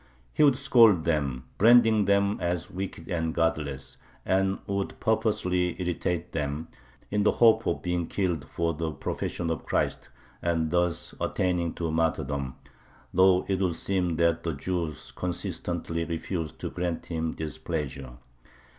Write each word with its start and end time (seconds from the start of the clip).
He 0.33 0.41
would 0.41 0.57
scold 0.57 1.03
them, 1.03 1.43
branding 1.59 2.05
them 2.05 2.39
as 2.41 2.71
wicked 2.71 3.07
and 3.07 3.35
godless, 3.35 3.97
and 4.25 4.57
would 4.65 4.99
purposely 4.99 5.79
irritate 5.79 6.31
them, 6.31 6.69
in 7.11 7.21
the 7.21 7.33
hope 7.33 7.67
of 7.67 7.83
being 7.83 8.07
killed 8.07 8.43
"for 8.49 8.73
the 8.73 8.89
profession 8.89 9.51
of 9.51 9.63
Christ" 9.63 10.09
and 10.41 10.71
thus 10.71 11.13
attaining 11.21 11.75
to 11.75 11.91
martyrdom, 11.91 12.55
though 13.13 13.45
it 13.47 13.59
would 13.61 13.75
seem 13.75 14.15
that 14.15 14.41
the 14.41 14.53
Jews 14.53 15.11
consistently 15.15 16.03
refused 16.03 16.57
to 16.61 16.71
grant 16.71 17.05
him 17.05 17.33
this 17.33 17.59
pleasure. 17.59 18.13